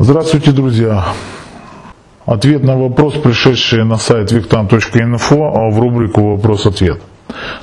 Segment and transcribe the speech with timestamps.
[0.00, 1.06] Здравствуйте, друзья!
[2.24, 7.00] Ответ на вопрос, пришедший на сайт виктан.инфо в рубрику «Вопрос-ответ».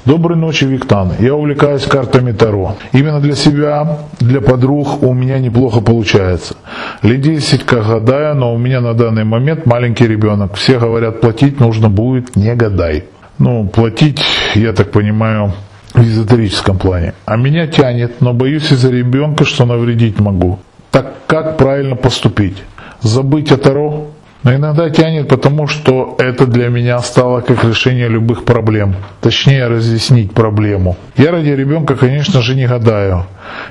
[0.03, 1.13] Доброй ночи, Виктан.
[1.19, 2.75] Я увлекаюсь картами Таро.
[2.91, 6.57] Именно для себя, для подруг у меня неплохо получается.
[7.03, 10.55] Лет 10 как гадаю, но у меня на данный момент маленький ребенок.
[10.55, 13.05] Все говорят, платить нужно будет, не гадай.
[13.37, 14.21] Ну, платить,
[14.55, 15.53] я так понимаю,
[15.93, 17.13] в эзотерическом плане.
[17.23, 20.59] А меня тянет, но боюсь из-за ребенка, что навредить могу.
[20.95, 22.63] Так как правильно поступить?
[23.01, 24.11] Забыть о Таро?
[24.43, 28.95] Но иногда тянет, потому что это для меня стало как решение любых проблем.
[29.19, 30.95] Точнее, разъяснить проблему.
[31.17, 33.25] Я ради ребенка, конечно же, не гадаю.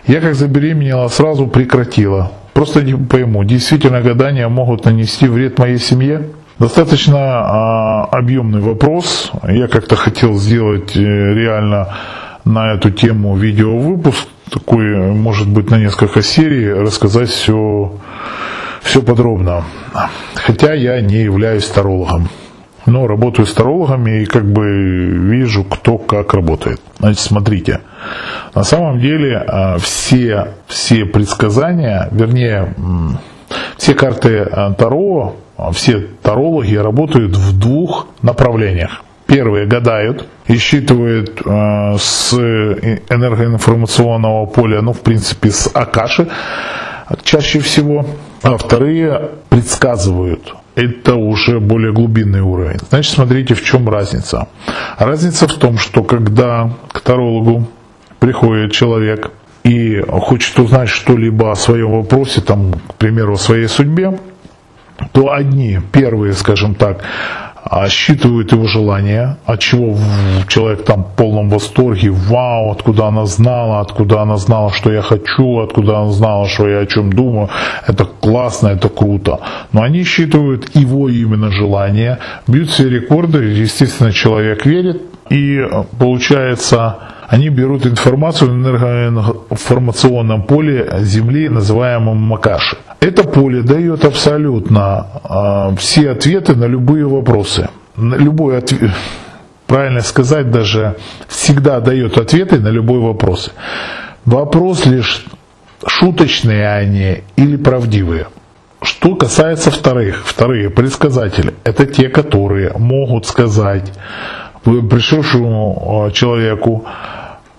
[0.07, 2.31] Я как забеременела, сразу прекратила.
[2.53, 6.29] Просто не пойму, действительно гадания могут нанести вред моей семье?
[6.59, 9.33] Достаточно а, объемный вопрос.
[9.49, 11.89] Я как-то хотел сделать э, реально
[12.45, 17.93] на эту тему видеовыпуск, такой, может быть, на несколько серий, рассказать все,
[18.83, 19.65] все подробно.
[20.35, 22.29] Хотя я не являюсь тарологом.
[22.87, 26.81] Но работаю с тарологами и как бы вижу, кто как работает.
[26.99, 27.81] Значит, смотрите.
[28.55, 32.75] На самом деле а, все, все предсказания, вернее,
[33.79, 39.03] все карты а, Таро, а, все тарологи работают в двух направлениях.
[39.35, 46.29] Первые гадают и считывают э, с энергоинформационного поля, ну, в принципе, с Акаши
[47.25, 48.07] чаще всего,
[48.45, 50.55] а вторые предсказывают.
[50.77, 52.79] Это уже более глубинный уровень.
[52.91, 54.47] Значит, смотрите, в чем разница.
[54.99, 57.67] Разница в том, что когда к тарологу
[58.21, 59.33] приходит человек
[59.65, 64.17] и хочет узнать что-либо о своем вопросе, там, к примеру, о своей судьбе,
[65.11, 67.03] то одни, первые, скажем так,
[67.89, 69.97] считывают его желания, от чего
[70.49, 75.61] человек там в полном восторге, вау, откуда она знала, откуда она знала, что я хочу,
[75.61, 77.49] откуда она знала, что я о чем думаю,
[77.87, 79.41] это классно, это круто.
[79.73, 85.67] Но они считывают его именно желания, бьют все рекорды, естественно, человек верит, и
[85.99, 92.77] получается, они берут информацию в энергоинформационном поле Земли, называемом Макаши.
[93.01, 97.69] Это поле дает абсолютно э, все ответы на любые вопросы.
[97.97, 98.91] На любой ответ,
[99.67, 100.97] правильно сказать, даже
[101.29, 103.51] всегда дает ответы на любой вопрос.
[104.25, 105.25] Вопрос лишь
[105.87, 108.27] шуточные они или правдивые.
[108.83, 113.93] Что касается вторых, вторые предсказатели, это те, которые могут сказать
[114.65, 116.85] пришедшему человеку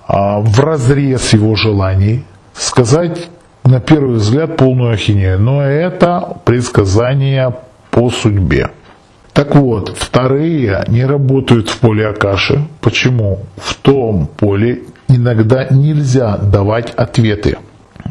[0.07, 2.23] в разрез его желаний,
[2.53, 3.29] сказать
[3.63, 7.55] на первый взгляд полную ахинею, но это предсказание
[7.89, 8.69] по судьбе.
[9.33, 12.61] Так вот, вторые не работают в поле Акаши.
[12.79, 13.39] Почему?
[13.57, 17.57] В том поле иногда нельзя давать ответы.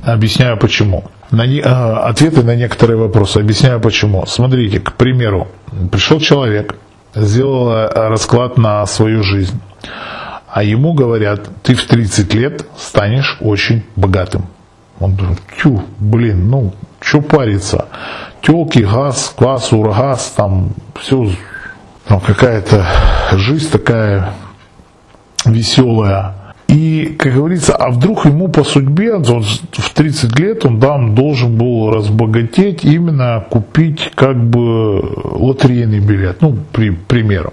[0.05, 1.05] Объясняю почему.
[1.31, 3.39] На не, э, ответы на некоторые вопросы.
[3.39, 4.27] Объясняю почему.
[4.27, 5.49] Смотрите, к примеру,
[5.91, 6.77] пришел человек,
[7.15, 9.59] сделал э, расклад на свою жизнь.
[10.55, 14.47] А ему говорят, ты в 30 лет станешь очень богатым.
[15.01, 17.89] Он думает, тю, блин, ну, что париться?
[18.41, 21.29] Телки, газ, квас, ургаз, там все,
[22.07, 22.87] там какая-то
[23.33, 24.33] жизнь такая
[25.45, 26.37] веселая.
[26.75, 31.57] И, как говорится, а вдруг ему по судьбе, он в 30 лет он там должен
[31.57, 37.53] был разбогатеть, именно купить как бы лотерейный билет, ну, при, примером.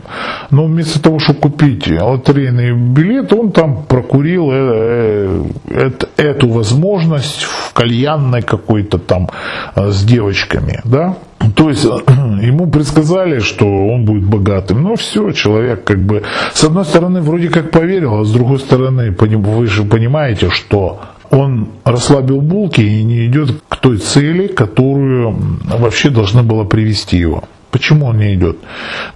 [0.50, 7.44] Но вместо того, чтобы купить лотерейный билет, он там прокурил э, э, э, эту возможность
[7.44, 9.30] в кальянной какой-то там
[9.76, 11.16] э, с девочками, да,
[11.56, 11.84] то есть
[12.42, 14.84] ему предсказали, что он будет богатым.
[14.84, 19.12] Но все, человек как бы с одной стороны вроде как поверил, а с другой стороны
[19.12, 21.00] вы же понимаете, что
[21.30, 27.44] он расслабил булки и не идет к той цели, которую вообще должна была привести его.
[27.72, 28.58] Почему он не идет?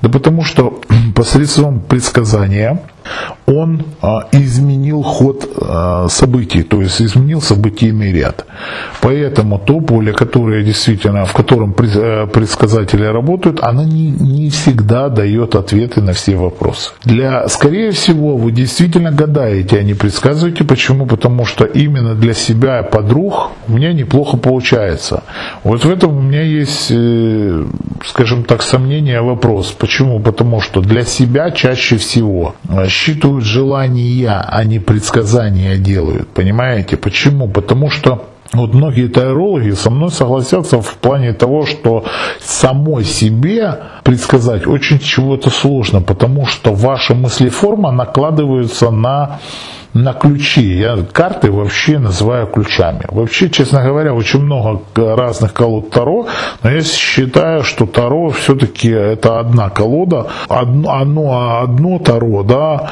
[0.01, 0.79] Да потому что
[1.15, 2.79] посредством предсказания
[3.45, 8.45] он а, изменил ход а, событий, то есть изменил событийный ряд.
[9.01, 15.55] Поэтому то поле, которое действительно, в котором э, предсказатели работают, оно не, не всегда дает
[15.55, 16.91] ответы на все вопросы.
[17.03, 20.63] Для, скорее всего, вы действительно гадаете, а не предсказываете.
[20.63, 21.05] Почему?
[21.05, 25.23] Потому что именно для себя подруг у меня неплохо получается.
[25.63, 27.65] Вот в этом у меня есть, э,
[28.05, 29.71] скажем так, сомнение, вопрос.
[29.71, 30.19] Почему?
[30.19, 32.55] Потому что для себя чаще всего
[32.95, 36.29] рассчитывают желания, а не предсказания делают.
[36.29, 36.95] Понимаете?
[36.95, 37.49] Почему?
[37.49, 42.05] Потому что вот многие тарологи со мной согласятся в плане того, что
[42.39, 49.39] самой себе предсказать очень чего-то сложно, потому что ваша мыслеформа накладывается на
[49.95, 50.77] на ключи.
[50.77, 53.05] Я карты вообще называю ключами.
[53.07, 54.81] Вообще, честно говоря, очень много
[55.15, 56.27] разных колод Таро,
[56.61, 62.91] но я считаю, что Таро все-таки это одна колода, одно, одно, одно Таро, да,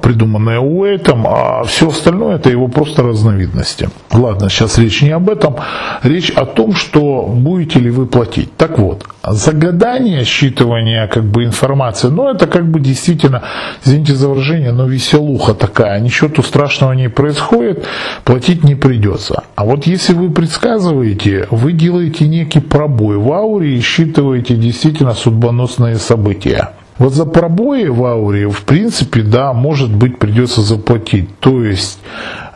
[0.00, 3.90] придуманное Уэйтом, а все остальное это его просто разновидности.
[4.12, 5.56] Ладно, сейчас речь не об этом,
[6.02, 8.56] речь о том, что будете ли вы платить.
[8.56, 13.42] Так вот, загадание, считывание как бы информации, ну это как бы действительно,
[13.84, 17.84] извините за выражение, но веселуха такая, ничего тут страшного не происходит,
[18.24, 19.42] платить не придется.
[19.56, 25.96] А вот если вы предсказываете, вы делаете некий пробой в ауре и считываете действительно судьбоносные
[25.96, 26.70] события.
[26.98, 31.38] Вот за пробои в ауре, в принципе, да, может быть, придется заплатить.
[31.40, 31.98] То есть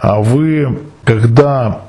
[0.01, 1.83] а вы, когда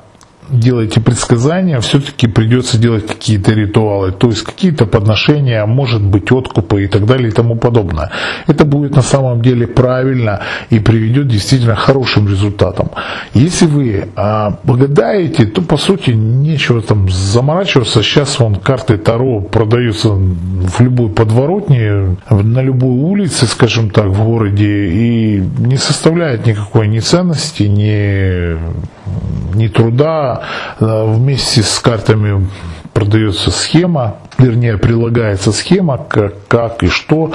[0.50, 6.88] делаете предсказания, все-таки придется делать какие-то ритуалы, то есть какие-то подношения, может быть откупы и
[6.88, 8.10] так далее и тому подобное.
[8.46, 12.90] Это будет на самом деле правильно и приведет действительно к хорошим результатам.
[13.34, 18.02] Если вы а, благодаете, то по сути нечего там заморачиваться.
[18.02, 24.88] Сейчас вон карты Таро продаются в любой подворотне, на любой улице, скажем так, в городе
[24.88, 28.58] и не составляет никакой ни ценности, ни
[29.54, 30.39] ни труда.
[30.80, 32.46] Э, вместе с картами
[32.92, 37.32] продается схема, вернее прилагается схема, как, как и что.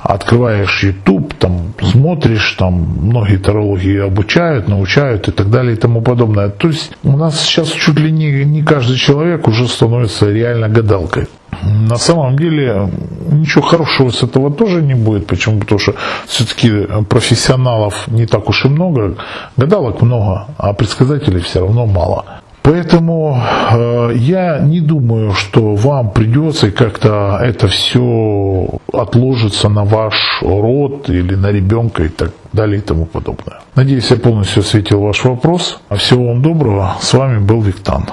[0.00, 6.48] Открываешь YouTube, там смотришь, там многие тарологи обучают, научают и так далее и тому подобное.
[6.48, 11.26] То есть у нас сейчас чуть ли не, не каждый человек уже становится реально гадалкой.
[11.62, 12.90] На самом деле
[13.30, 15.26] ничего хорошего с этого тоже не будет.
[15.26, 15.60] Почему?
[15.60, 15.94] Потому что
[16.26, 19.16] все-таки профессионалов не так уж и много,
[19.56, 22.39] гадалок много, а предсказателей все равно мало.
[22.62, 23.40] Поэтому
[23.70, 31.34] э, я не думаю, что вам придется как-то это все отложится на ваш род или
[31.34, 33.60] на ребенка и так далее и тому подобное.
[33.74, 35.80] Надеюсь, я полностью осветил ваш вопрос.
[35.96, 36.96] Всего вам доброго.
[37.00, 38.04] С вами был Виктан.